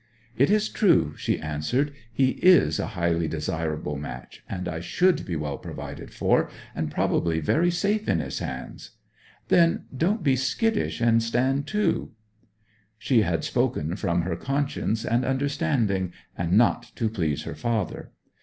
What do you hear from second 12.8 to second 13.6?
She had